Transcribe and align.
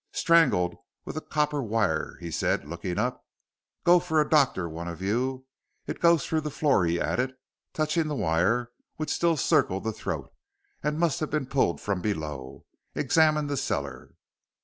"Strangled 0.13 0.77
with 1.05 1.15
a 1.15 1.21
copper 1.21 1.61
wire," 1.61 2.17
he 2.19 2.31
said, 2.31 2.65
looking 2.67 2.97
up. 2.97 3.23
"Go 3.83 3.99
for 3.99 4.19
a 4.19 4.27
doctor 4.27 4.67
one 4.67 4.87
of 4.87 4.99
you. 4.99 5.45
It 5.85 5.99
goes 6.01 6.25
through 6.25 6.41
the 6.41 6.49
floor," 6.49 6.85
he 6.85 6.99
added, 6.99 7.35
touching 7.71 8.07
the 8.07 8.15
wire 8.15 8.71
which 8.95 9.11
still 9.13 9.37
circled 9.37 9.83
the 9.83 9.93
throat, 9.93 10.33
"and 10.81 10.97
must 10.99 11.19
have 11.19 11.29
been 11.29 11.45
pulled 11.45 11.79
from 11.79 12.01
below. 12.01 12.65
Examine 12.95 13.45
the 13.45 13.55
cellar." 13.57 14.15